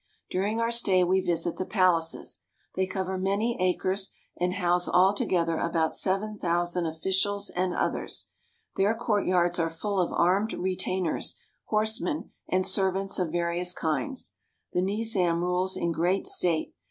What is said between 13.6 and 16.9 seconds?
kinds. The Nizam rules in great state.